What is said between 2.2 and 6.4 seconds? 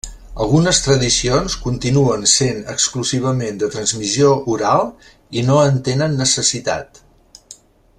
essent exclusivament de transmissió oral i no en tenen